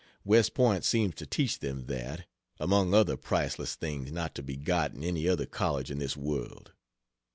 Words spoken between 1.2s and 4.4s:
teach them that, among other priceless things not